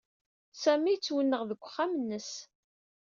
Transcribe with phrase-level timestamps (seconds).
[0.61, 2.31] Sami yettwenɣ deg uxxam-nnes.